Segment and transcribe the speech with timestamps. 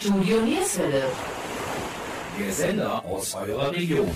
[0.00, 1.04] Studio Nierswelle.
[2.38, 4.10] Der Sender aus eurer Region.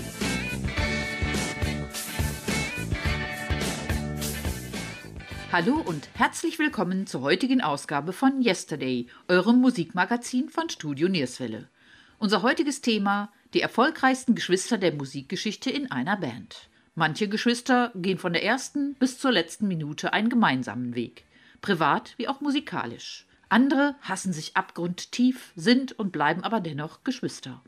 [5.51, 11.69] Hallo und herzlich willkommen zur heutigen Ausgabe von Yesterday, eurem Musikmagazin von Studio Nierswelle.
[12.17, 16.67] Unser heutiges Thema: die erfolgreichsten Geschwister der Musikgeschichte in einer Band.
[16.95, 21.25] Manche Geschwister gehen von der ersten bis zur letzten Minute einen gemeinsamen Weg,
[21.61, 23.27] privat wie auch musikalisch.
[23.55, 27.61] Andere hassen sich abgrundtief, sind und bleiben aber dennoch Geschwister.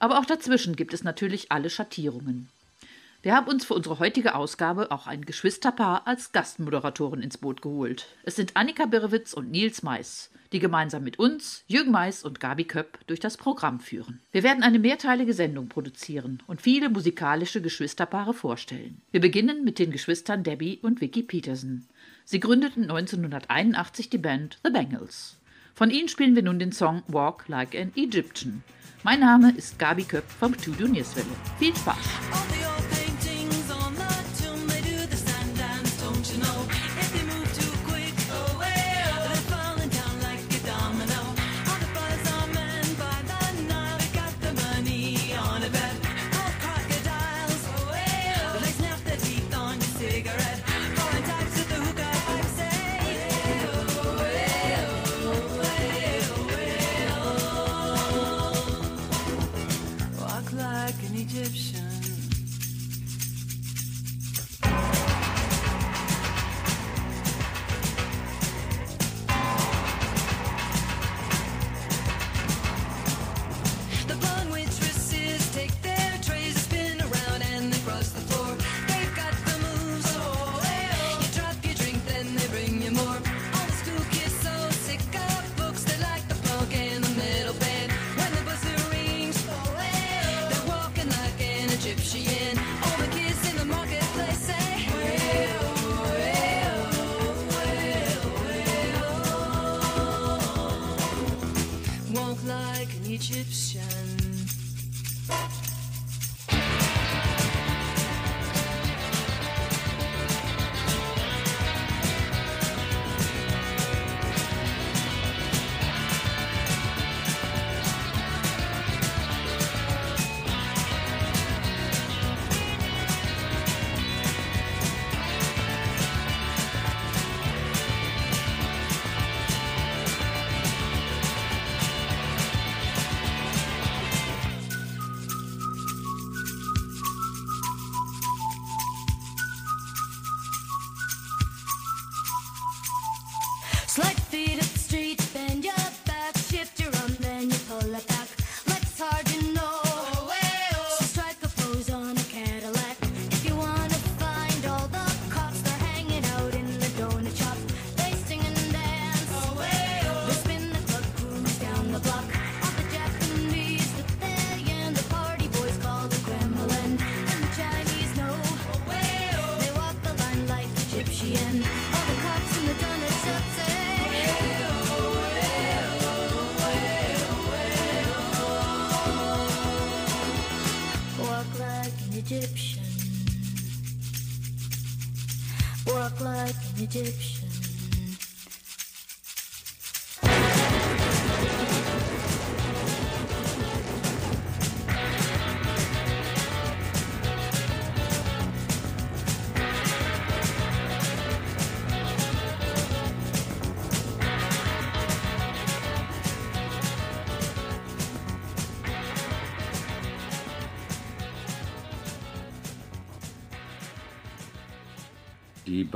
[0.00, 2.48] Aber auch dazwischen gibt es natürlich alle Schattierungen.
[3.22, 8.08] Wir haben uns für unsere heutige Ausgabe auch ein Geschwisterpaar als Gastmoderatoren ins Boot geholt.
[8.24, 12.64] Es sind Annika Birwitz und Nils Mais, die gemeinsam mit uns, Jürgen Mais und Gabi
[12.64, 14.18] Köpp, durch das Programm führen.
[14.32, 19.00] Wir werden eine mehrteilige Sendung produzieren und viele musikalische Geschwisterpaare vorstellen.
[19.12, 21.86] Wir beginnen mit den Geschwistern Debbie und Vicky Peterson.
[22.28, 25.36] Sie gründeten 1981 die Band The Bangles.
[25.74, 28.64] Von ihnen spielen wir nun den Song Walk Like an Egyptian.
[29.04, 31.26] Mein Name ist Gabi Köpp vom Studio Nierswelle.
[31.60, 32.85] Viel Spaß!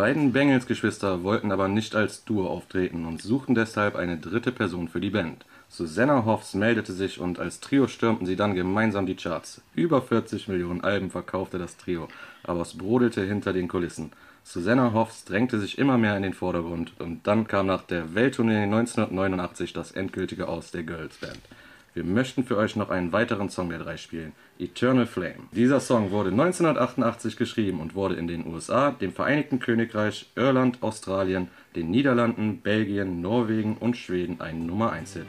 [0.01, 4.99] Beiden Bengels-Geschwister wollten aber nicht als Duo auftreten und suchten deshalb eine dritte Person für
[4.99, 5.45] die Band.
[5.69, 9.61] Susanna Hoffs meldete sich und als Trio stürmten sie dann gemeinsam die Charts.
[9.75, 12.09] Über 40 Millionen Alben verkaufte das Trio,
[12.45, 14.13] aber es brodelte hinter den Kulissen.
[14.43, 18.63] Susanna Hoffs drängte sich immer mehr in den Vordergrund und dann kam nach der Welttournee
[18.63, 21.41] 1989 das endgültige Aus der Girls Band.
[21.93, 25.49] Wir möchten für euch noch einen weiteren Song der drei spielen, Eternal Flame.
[25.53, 31.49] Dieser Song wurde 1988 geschrieben und wurde in den USA, dem Vereinigten Königreich, Irland, Australien,
[31.75, 35.27] den Niederlanden, Belgien, Norwegen und Schweden ein Nummer 1 Hit.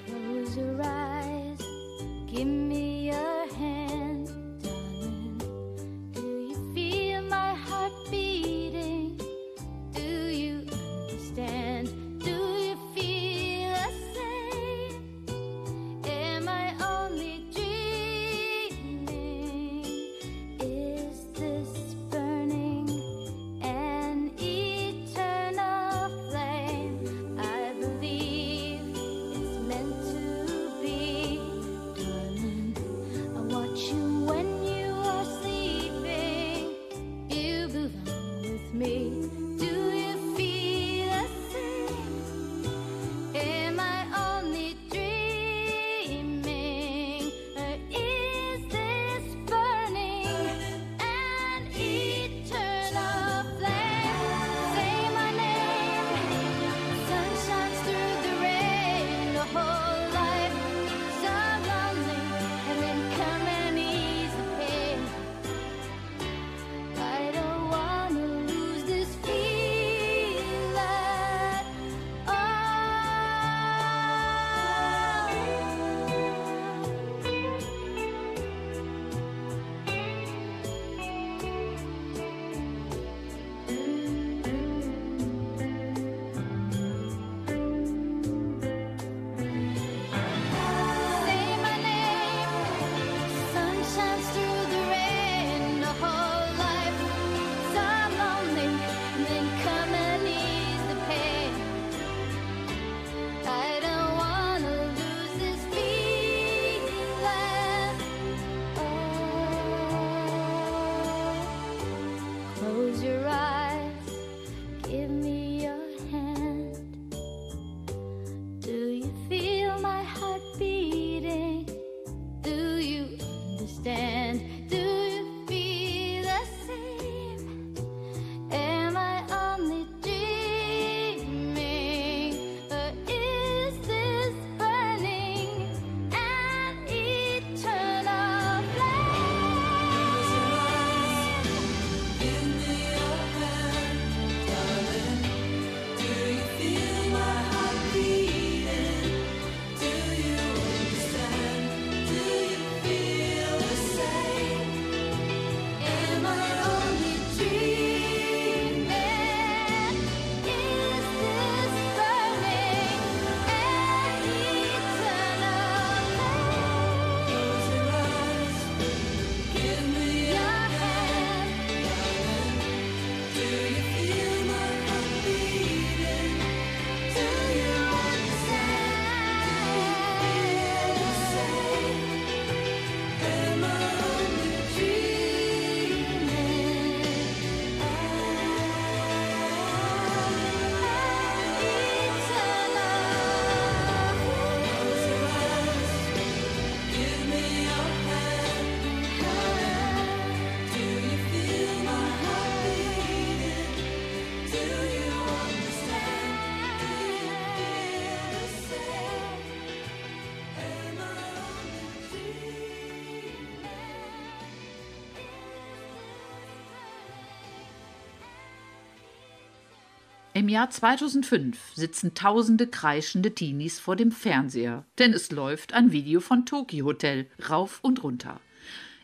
[220.41, 226.19] Im Jahr 2005 sitzen tausende kreischende Teenies vor dem Fernseher, denn es läuft ein Video
[226.19, 228.41] von Tokyo Hotel rauf und runter.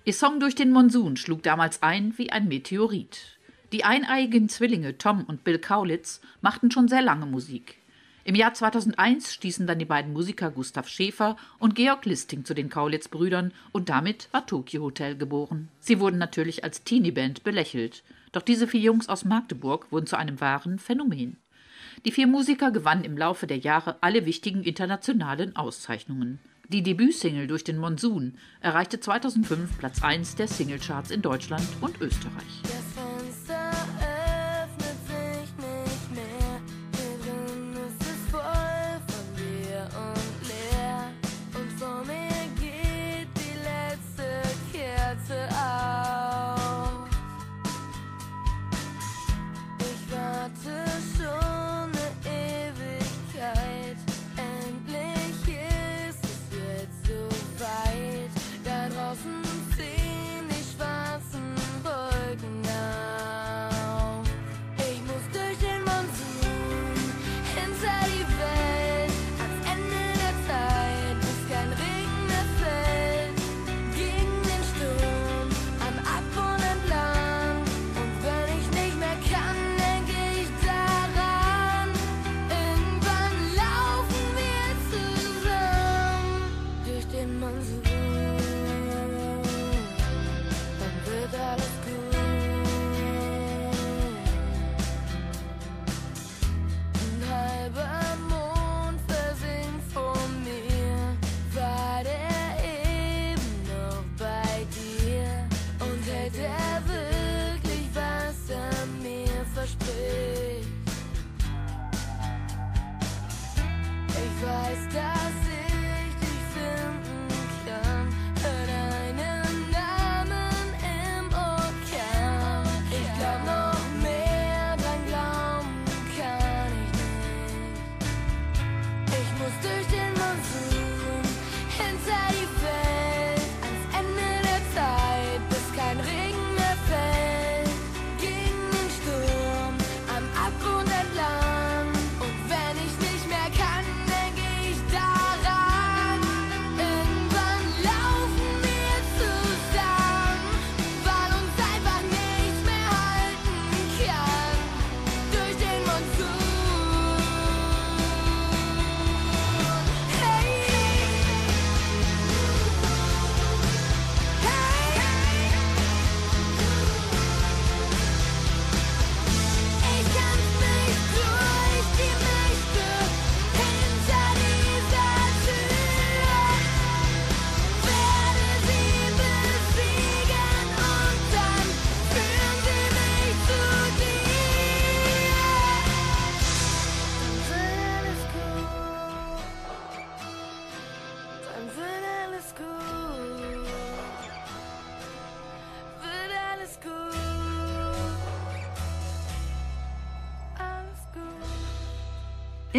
[0.03, 3.37] Ihr Song Durch den Monsun schlug damals ein wie ein Meteorit.
[3.71, 7.75] Die eineiigen Zwillinge Tom und Bill Kaulitz machten schon sehr lange Musik.
[8.23, 12.69] Im Jahr 2001 stießen dann die beiden Musiker Gustav Schäfer und Georg Listing zu den
[12.69, 15.67] Kaulitz-Brüdern und damit war Tokyo Hotel geboren.
[15.81, 18.01] Sie wurden natürlich als Teenie-Band belächelt.
[18.31, 21.37] Doch diese vier Jungs aus Magdeburg wurden zu einem wahren Phänomen.
[22.05, 26.39] Die vier Musiker gewannen im Laufe der Jahre alle wichtigen internationalen Auszeichnungen.
[26.69, 32.61] Die Debütsingle Durch den Monsun erreichte 2005 Platz 1 der Singlecharts in Deutschland und Österreich.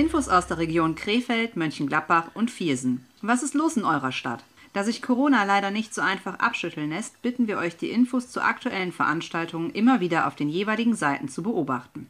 [0.09, 3.07] Infos aus der Region Krefeld, Mönchengladbach und Viersen.
[3.21, 4.43] Was ist los in eurer Stadt?
[4.73, 8.43] Da sich Corona leider nicht so einfach abschütteln lässt, bitten wir euch, die Infos zu
[8.43, 12.09] aktuellen Veranstaltungen immer wieder auf den jeweiligen Seiten zu beobachten.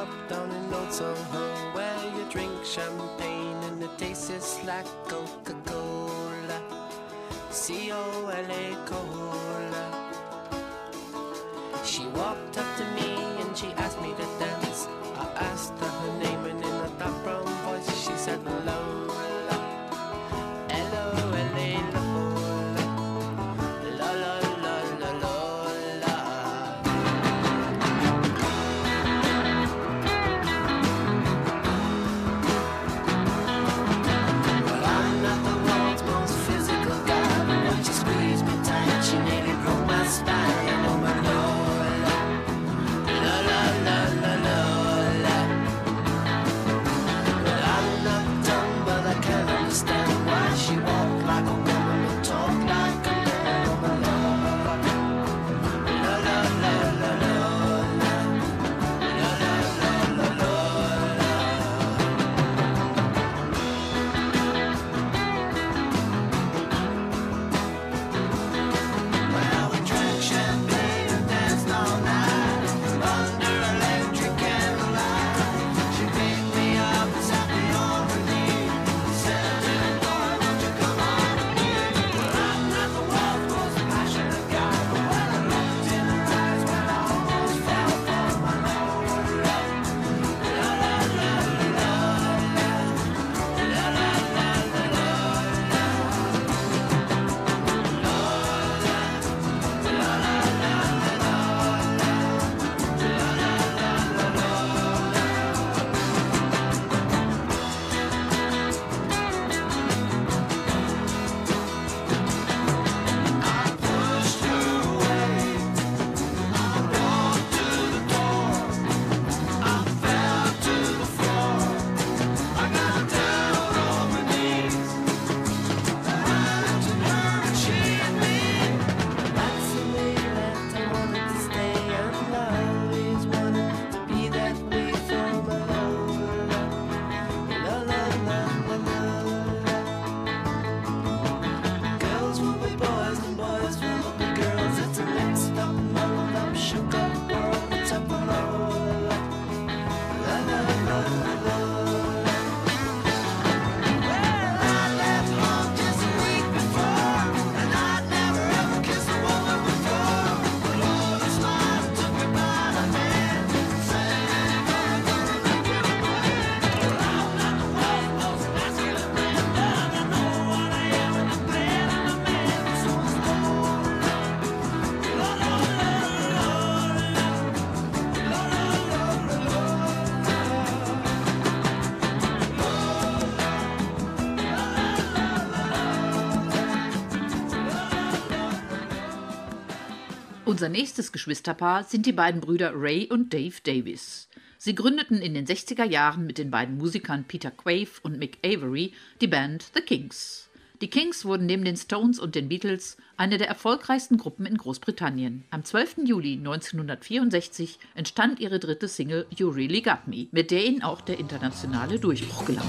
[190.60, 194.28] Unser nächstes Geschwisterpaar sind die beiden Brüder Ray und Dave Davis.
[194.58, 198.92] Sie gründeten in den 60er Jahren mit den beiden Musikern Peter Quaife und Mick Avery
[199.22, 200.50] die Band The Kings.
[200.82, 205.44] Die Kings wurden neben den Stones und den Beatles eine der erfolgreichsten Gruppen in Großbritannien.
[205.48, 206.00] Am 12.
[206.04, 211.18] Juli 1964 entstand ihre dritte Single You Really Got Me, mit der ihnen auch der
[211.18, 212.68] internationale Durchbruch gelang.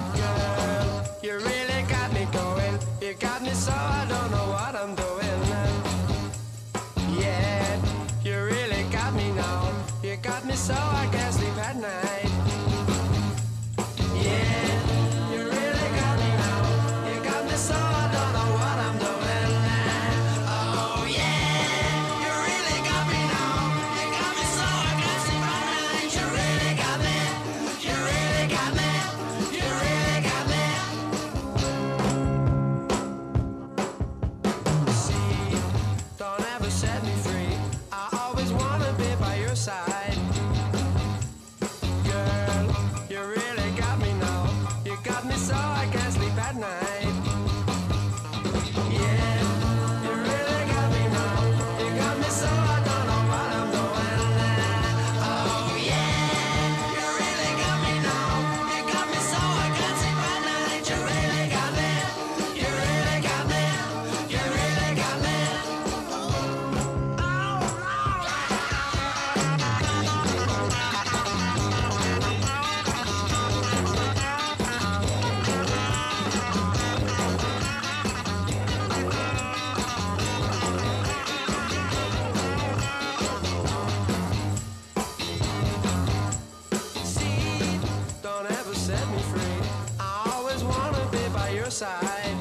[88.22, 89.70] Don't ever set me free.
[90.00, 92.41] I always wanna be by your side.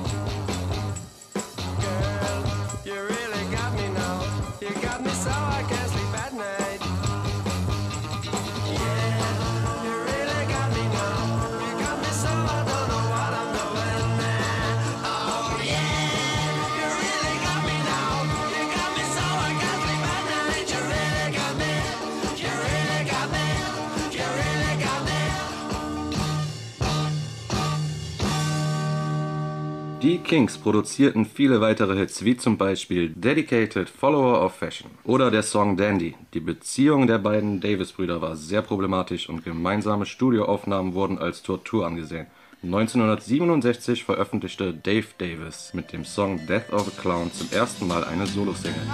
[30.30, 35.76] Kings produzierten viele weitere Hits, wie zum Beispiel Dedicated Follower of Fashion oder der Song
[35.76, 36.14] Dandy.
[36.34, 42.28] Die Beziehung der beiden Davis-Brüder war sehr problematisch und gemeinsame Studioaufnahmen wurden als Tortur angesehen.
[42.62, 48.28] 1967 veröffentlichte Dave Davis mit dem Song Death of a Clown zum ersten Mal eine
[48.28, 48.86] Solosingle.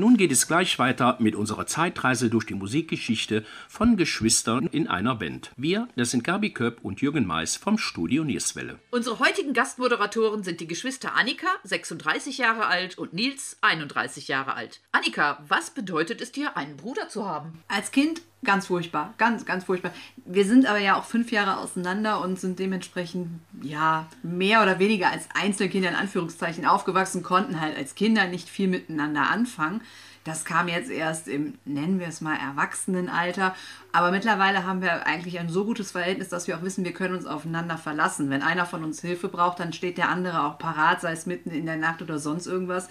[0.00, 5.14] Nun geht es gleich weiter mit unserer Zeitreise durch die Musikgeschichte von Geschwistern in einer
[5.14, 5.52] Band.
[5.56, 8.78] Wir, das sind Gabi Köpp und Jürgen Mais vom Studio Nierswelle.
[8.90, 14.80] Unsere heutigen Gastmoderatoren sind die Geschwister Annika, 36 Jahre alt, und Nils, 31 Jahre alt.
[14.90, 17.62] Annika, was bedeutet es dir, einen Bruder zu haben?
[17.68, 19.92] Als Kind ganz furchtbar, ganz, ganz furchtbar.
[20.24, 25.10] Wir sind aber ja auch fünf Jahre auseinander und sind dementsprechend, ja, mehr oder weniger
[25.10, 29.82] als Einzelkinder in Anführungszeichen aufgewachsen, konnten halt als Kinder nicht viel miteinander anfangen.
[30.24, 33.54] Das kam jetzt erst im, nennen wir es mal, Erwachsenenalter.
[33.92, 37.14] Aber mittlerweile haben wir eigentlich ein so gutes Verhältnis, dass wir auch wissen, wir können
[37.14, 38.28] uns aufeinander verlassen.
[38.28, 41.50] Wenn einer von uns Hilfe braucht, dann steht der andere auch parat, sei es mitten
[41.50, 42.88] in der Nacht oder sonst irgendwas.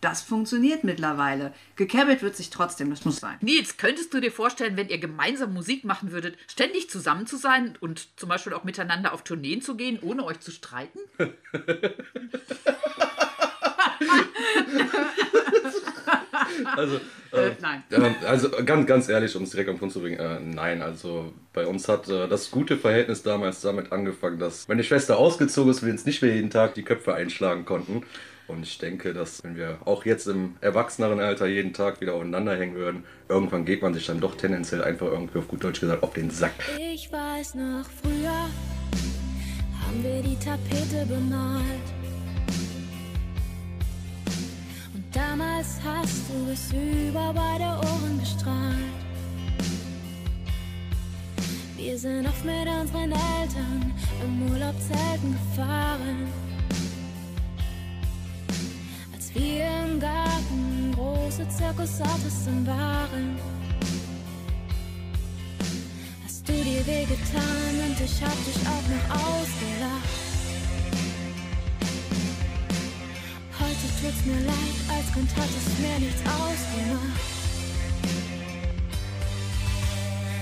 [0.00, 1.52] Das funktioniert mittlerweile.
[1.76, 3.36] Gekebbelt wird sich trotzdem, das muss sein.
[3.40, 7.76] Nils, könntest du dir vorstellen, wenn ihr gemeinsam Musik machen würdet, ständig zusammen zu sein
[7.80, 10.98] und zum Beispiel auch miteinander auf Tourneen zu gehen, ohne euch zu streiten?
[16.76, 17.00] Also,
[17.32, 17.84] Äh, äh, nein.
[17.90, 20.80] äh, also ganz, ganz ehrlich, um es direkt am Punkt zu bringen, äh, nein.
[20.80, 25.70] Also bei uns hat äh, das gute Verhältnis damals damit angefangen, dass meine Schwester ausgezogen
[25.70, 28.02] ist, wir uns nicht mehr jeden Tag die Köpfe einschlagen konnten.
[28.48, 32.56] Und ich denke, dass wenn wir auch jetzt im erwachseneren Alter jeden Tag wieder aufeinander
[32.56, 36.02] hängen würden, irgendwann geht man sich dann doch tendenziell einfach irgendwie auf gut Deutsch gesagt
[36.02, 36.54] auf den Sack.
[36.78, 38.48] Ich weiß noch früher
[39.88, 41.64] haben wir die Tapete bemalt.
[44.94, 48.76] Und damals hast du es über beide Ohren gestrahlt.
[51.76, 56.47] Wir sind oft mit unseren Eltern im Urlaub Zelten gefahren.
[59.38, 63.38] Wir im Garten große Zirkusartisten waren.
[66.24, 70.08] Hast du dir wehgetan und ich hab dich auch noch ausgelacht.
[73.60, 77.22] Heute tut's mir leid, als Kind hat es mir nichts ausgemacht.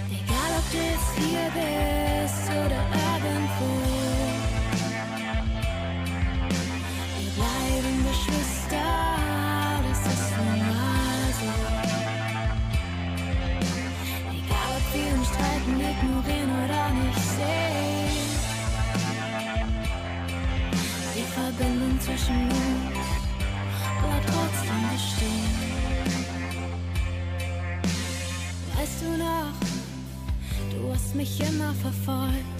[0.09, 2.83] Egal ob du jetzt hier bist oder
[3.13, 3.96] irgendwo.
[9.91, 10.07] Ist.
[14.31, 18.31] Egal wir uns streiten, ignorieren oder nicht sehen.
[21.15, 23.07] Die Verbindung zwischen uns
[24.01, 25.55] bleibt trotzdem bestehen.
[28.77, 29.53] Weißt du noch,
[30.71, 32.56] du hast mich immer verfolgt.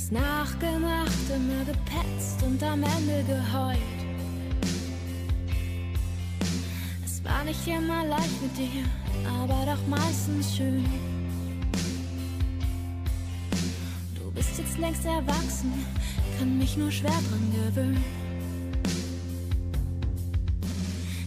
[0.00, 3.78] Alles nachgemacht, immer gepetzt und am Ende geheult.
[7.04, 8.84] Es war nicht immer leicht mit dir,
[9.40, 10.84] aber doch meistens schön.
[14.14, 15.72] Du bist jetzt längst erwachsen,
[16.38, 18.04] kann mich nur schwer dran gewöhnen.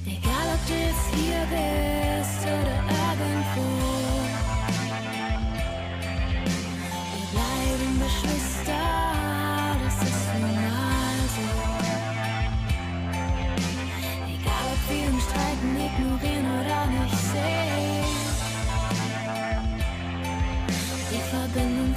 [0.05, 1.92] Egal ob du jetzt hier bist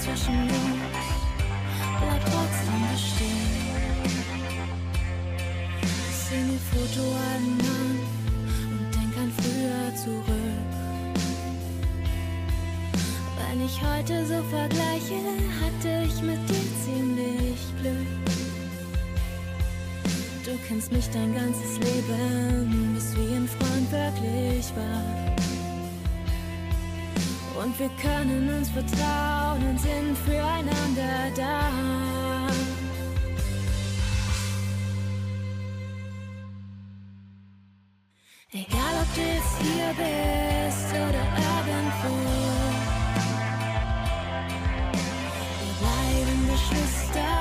[0.07, 0.51] zwischen uns
[2.01, 3.67] bleibt trotzdem bestehen.
[6.13, 7.93] Seh mir Fotoalben an
[8.71, 10.71] und denk an früher zurück.
[13.39, 15.21] Wenn ich heute so vergleiche,
[15.61, 18.07] hatte ich mit dir ziemlich Glück.
[20.45, 25.46] Du kennst mich dein ganzes Leben, bist wie ein Freund wirklich war.
[27.63, 31.71] Und wir können uns vertrauen und sind füreinander da.
[38.53, 42.15] Egal ob du jetzt hier bist oder irgendwo.
[45.63, 47.33] Wir bleiben Geschwister,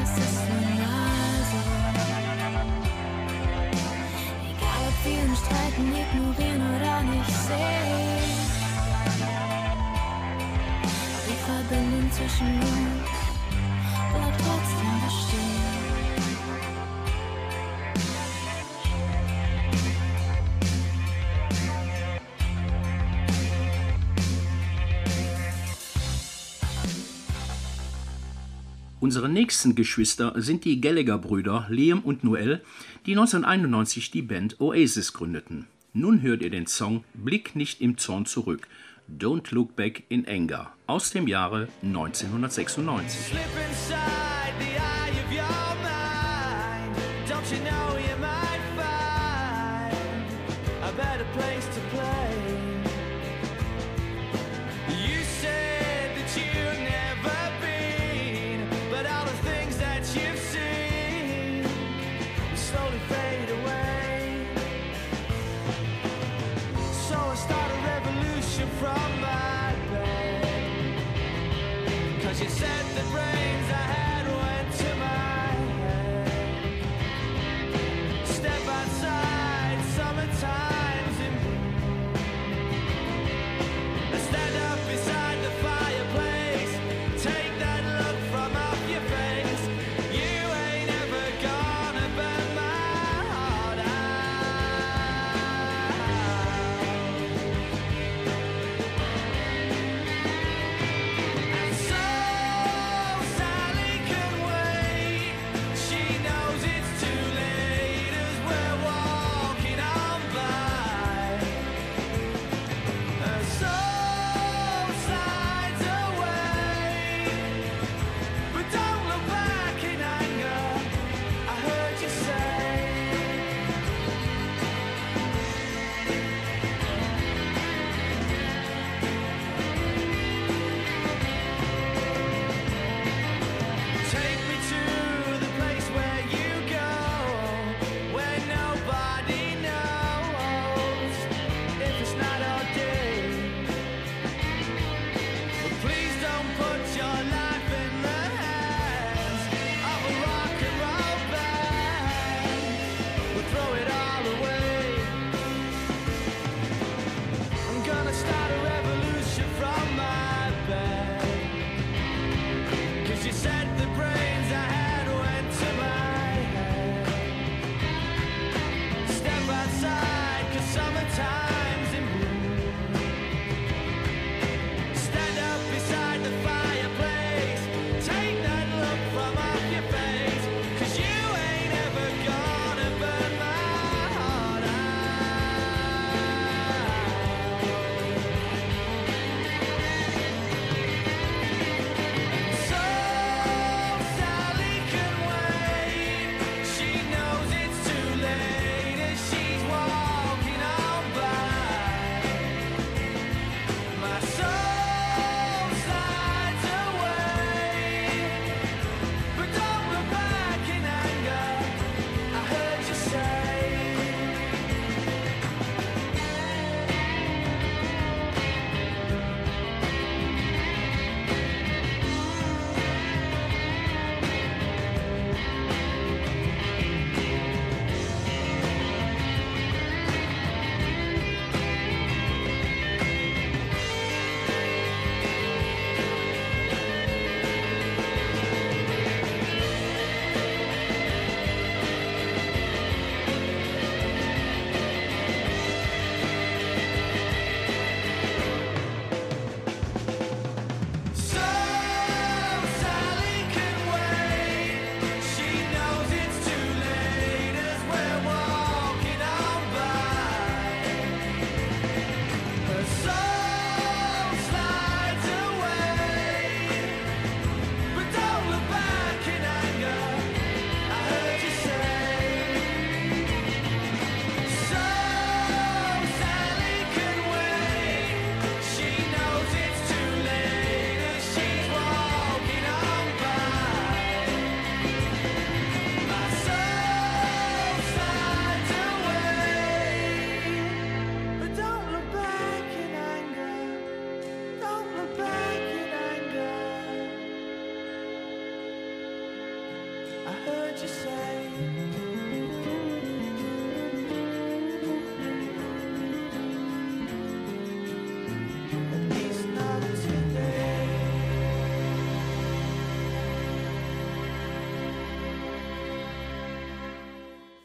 [0.00, 1.60] das ist nun mal so.
[4.50, 8.03] Egal ob wir uns streiten, ignorieren oder nicht sehen.
[11.74, 13.10] Verbindung zwischen uns
[14.12, 14.84] bleibt trotzdem.
[29.00, 32.62] Unsere nächsten Geschwister sind die Gallagher-Brüder Liam und Noel,
[33.04, 35.66] die 1991 die Band Oasis gründeten.
[35.92, 38.66] Nun hört ihr den Song Blick nicht im Zorn zurück,
[39.10, 43.36] Don't Look Back in Anger aus dem Jahre 1996.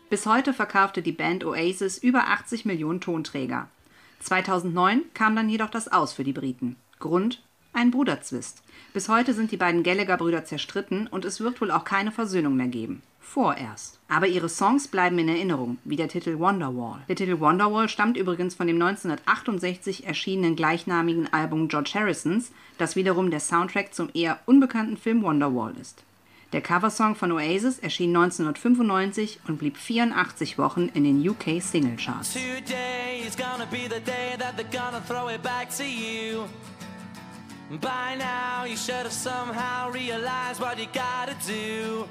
[0.09, 3.67] Bis heute verkaufte die Band Oasis über 80 Millionen Tonträger.
[4.21, 6.77] 2009 kam dann jedoch das Aus für die Briten.
[6.97, 7.43] Grund?
[7.73, 8.63] Ein Bruderzwist.
[8.91, 12.67] Bis heute sind die beiden Gallagher-Brüder zerstritten und es wird wohl auch keine Versöhnung mehr
[12.67, 13.03] geben.
[13.19, 13.99] Vorerst.
[14.07, 17.01] Aber ihre Songs bleiben in Erinnerung, wie der Titel Wonderwall.
[17.07, 23.29] Der Titel Wonderwall stammt übrigens von dem 1968 erschienenen gleichnamigen Album George Harrisons, das wiederum
[23.29, 26.03] der Soundtrack zum eher unbekannten Film Wonderwall ist.
[26.51, 32.33] Der Coversong von Oasis erschien 1995 und blieb 84 Wochen in den UK Singlecharts.
[32.33, 36.47] Today is gonna be the day that they're gonna throw it back to you.
[37.79, 42.07] By now, you should have somehow realized what you gotta do.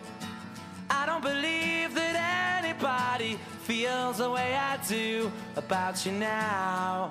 [0.88, 7.10] I don't believe that anybody feels the way I do about you now.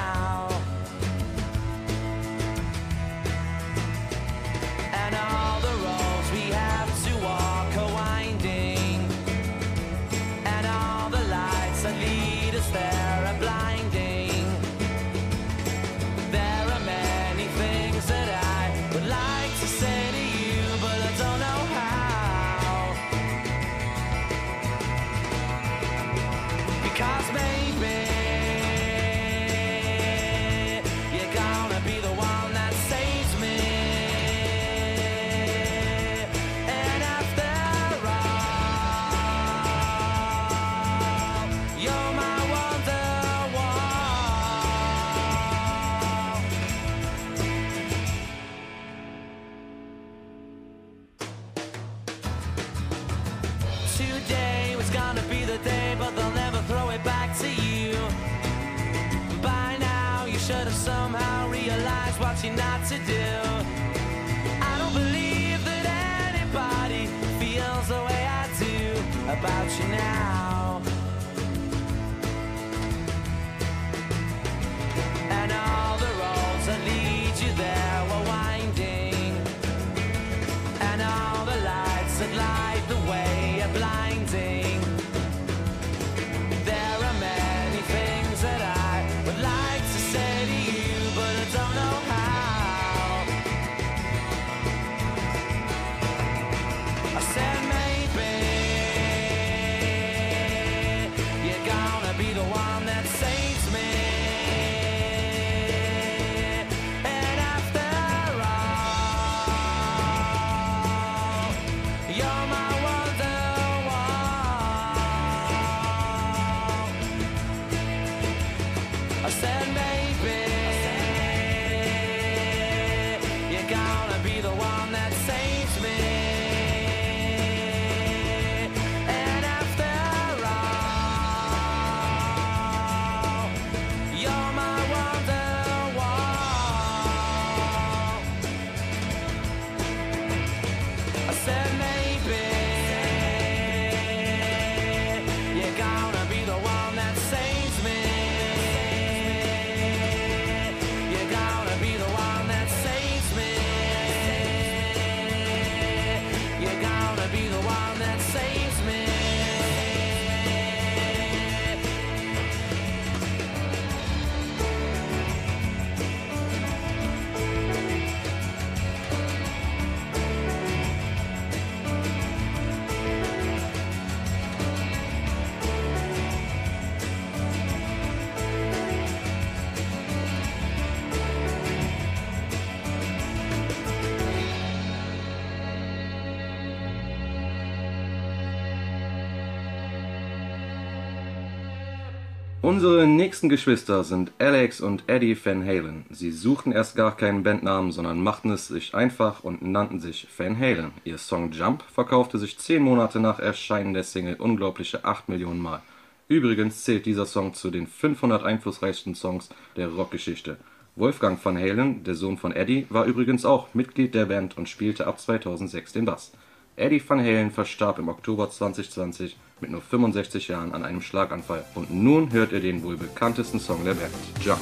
[192.71, 196.05] Unsere nächsten Geschwister sind Alex und Eddie Van Halen.
[196.09, 200.57] Sie suchten erst gar keinen Bandnamen, sondern machten es sich einfach und nannten sich Van
[200.57, 200.93] Halen.
[201.03, 205.81] Ihr Song Jump verkaufte sich zehn Monate nach Erscheinen der Single unglaubliche 8 Millionen Mal.
[206.29, 210.55] Übrigens zählt dieser Song zu den 500 einflussreichsten Songs der Rockgeschichte.
[210.95, 215.07] Wolfgang Van Halen, der Sohn von Eddie, war übrigens auch Mitglied der Band und spielte
[215.07, 216.31] ab 2006 den Bass.
[216.77, 221.63] Eddie Van Halen verstarb im Oktober 2020 mit nur 65 Jahren an einem Schlaganfall.
[221.75, 224.59] Und nun hört ihr den wohl bekanntesten Song der Band, Jump.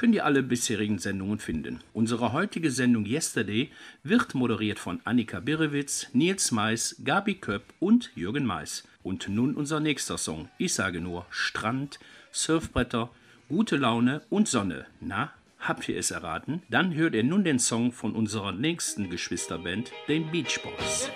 [0.01, 1.81] könnt ihr alle bisherigen Sendungen finden.
[1.93, 3.71] Unsere heutige Sendung Yesterday
[4.03, 8.83] wird moderiert von Annika Birrewitz, Nils Mais, Gabi Köpp und Jürgen Mais.
[9.03, 10.49] Und nun unser nächster Song.
[10.57, 11.99] Ich sage nur Strand,
[12.33, 13.11] Surfbretter,
[13.51, 14.87] gute Laune und Sonne.
[15.03, 16.63] Na, habt ihr es erraten?
[16.71, 21.11] Dann hört ihr nun den Song von unserer nächsten Geschwisterband, den Beach Boys.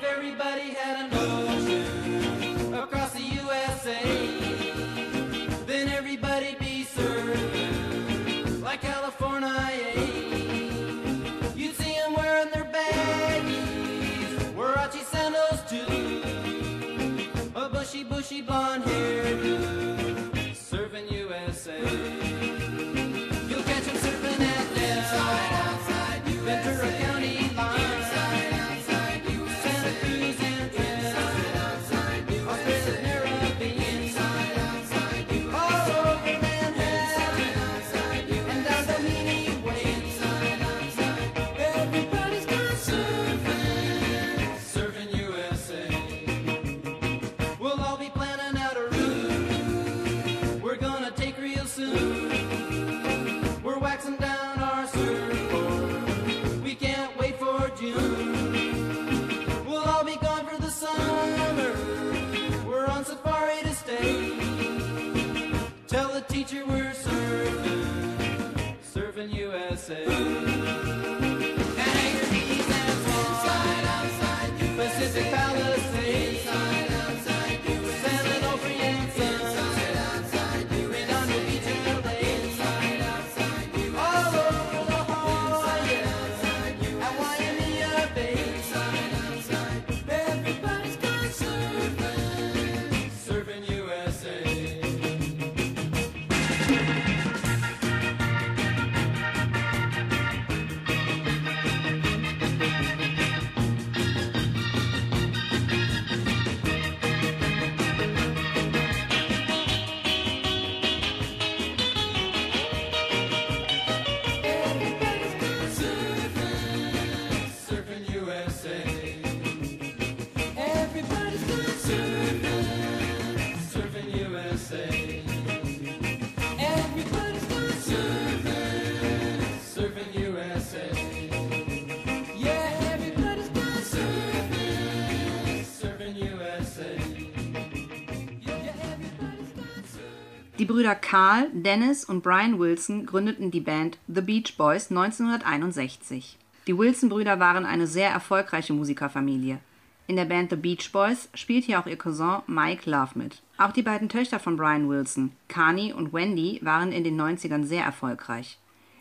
[140.65, 146.39] Die Brüder Carl, Dennis und Brian Wilson gründeten die Band The Beach Boys 1961.
[146.67, 149.59] Die Wilson-Brüder waren eine sehr erfolgreiche Musikerfamilie.
[150.07, 153.43] In der Band The Beach Boys spielt hier auch ihr Cousin Mike Love mit.
[153.59, 157.85] Auch die beiden Töchter von Brian Wilson, Kani und Wendy, waren in den 90ern sehr
[157.85, 158.57] erfolgreich.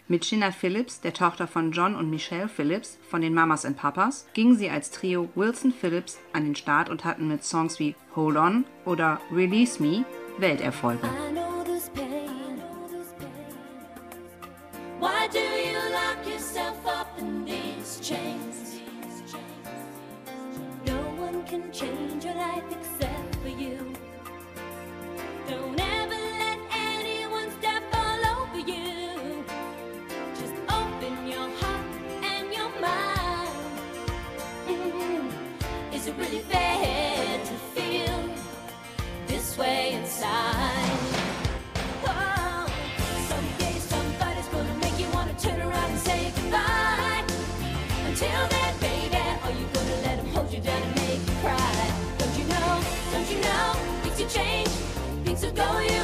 [0.09, 4.27] Mit Shinna Phillips, der Tochter von John und Michelle Phillips von den Mamas and Papas,
[4.33, 8.35] gingen sie als Trio Wilson Phillips an den Start und hatten mit Songs wie Hold
[8.35, 10.03] On oder Release Me
[10.39, 11.07] Welterfolge.
[21.53, 23.77] can change your life except for you.
[25.47, 29.45] Don't ever let anyone step all over you.
[30.39, 31.85] Just open your heart
[32.31, 33.77] and your mind.
[34.67, 35.95] Mm -hmm.
[35.95, 36.72] Is it really fair?
[55.55, 56.02] go you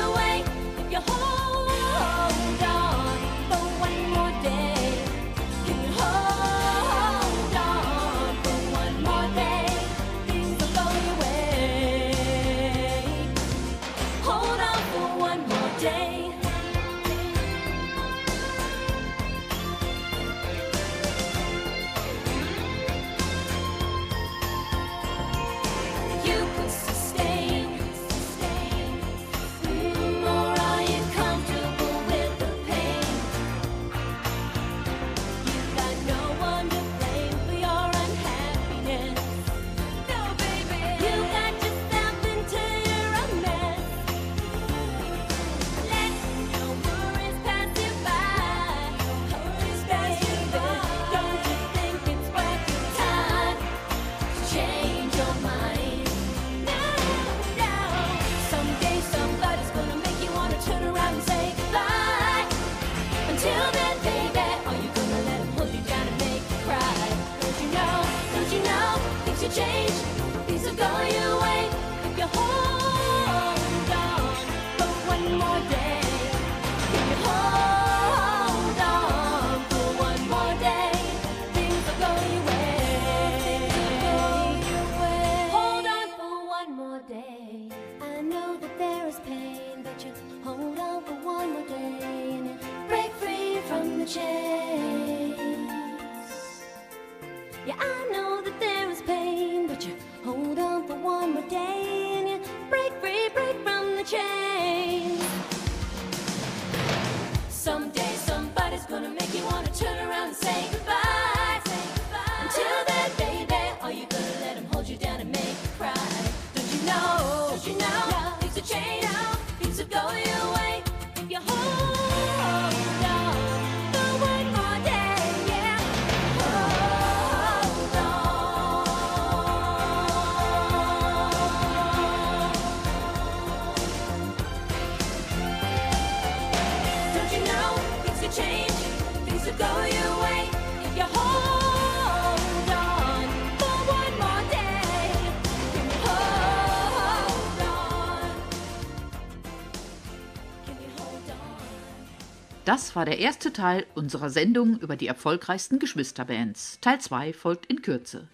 [152.89, 156.79] Das war der erste Teil unserer Sendung über die erfolgreichsten Geschwisterbands.
[156.81, 158.27] Teil 2 folgt in Kürze.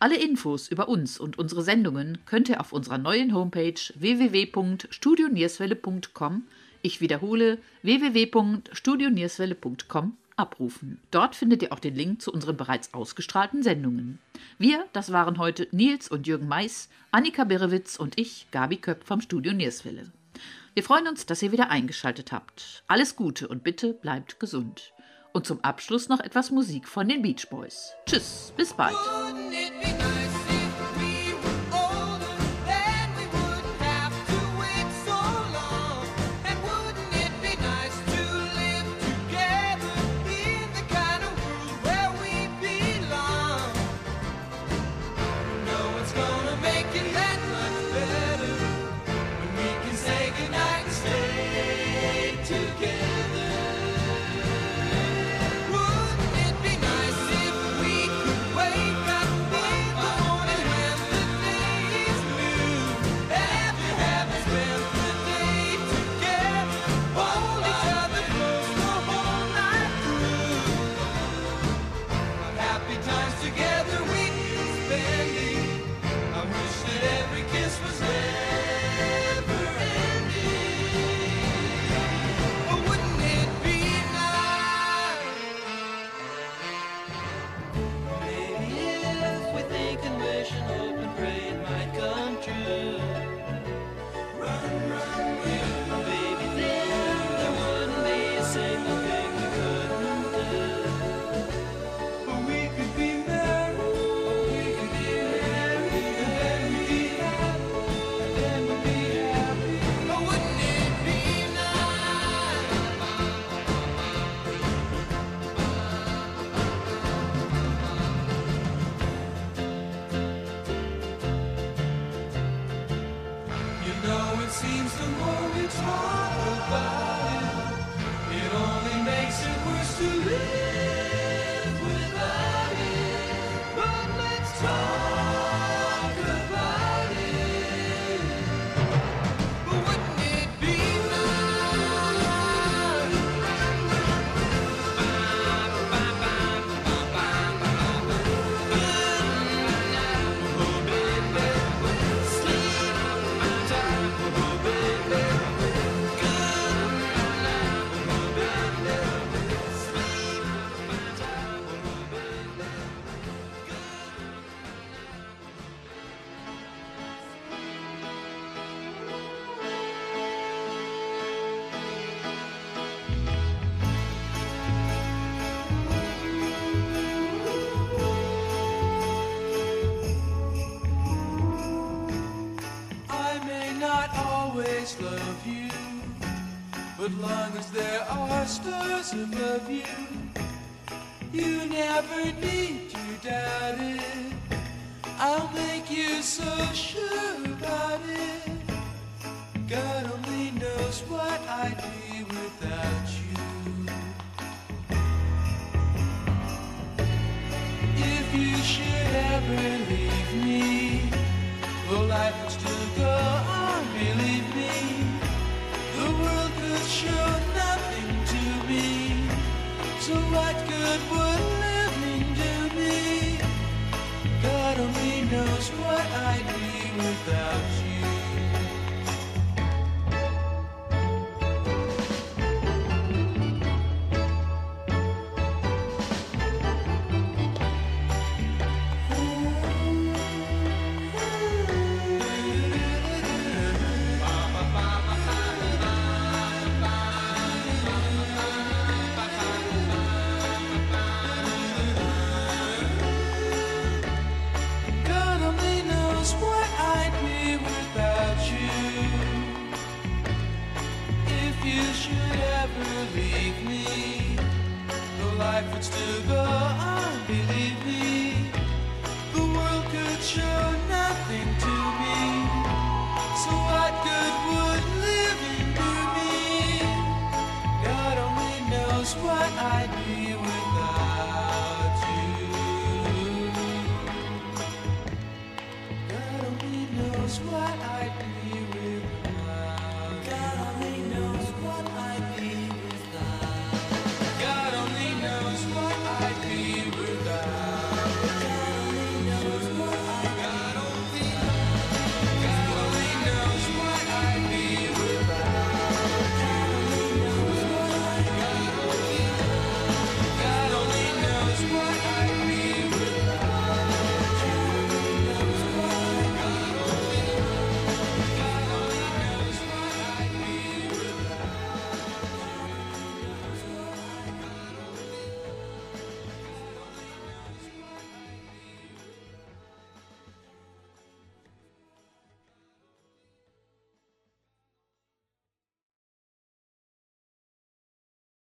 [0.00, 6.42] Alle Infos über uns und unsere Sendungen könnt ihr auf unserer neuen Homepage www.studionierswelle.com,
[6.82, 11.00] ich wiederhole www.studionierswelle.com abrufen.
[11.12, 14.18] Dort findet ihr auch den Link zu unseren bereits ausgestrahlten Sendungen.
[14.58, 19.20] Wir, das waren heute Nils und Jürgen Mais, Annika Berewitz und ich, Gabi Köpp vom
[19.20, 20.10] Studio Nierswelle.
[20.74, 22.82] Wir freuen uns, dass ihr wieder eingeschaltet habt.
[22.88, 24.92] Alles Gute und bitte bleibt gesund.
[25.32, 27.92] Und zum Abschluss noch etwas Musik von den Beach Boys.
[28.06, 28.96] Tschüss, bis bald.